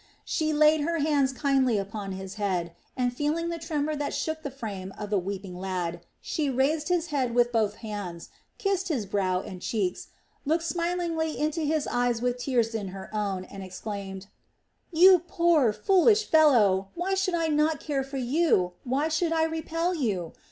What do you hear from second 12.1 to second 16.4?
with tears in her own, and exclaimed: "You poor, foolish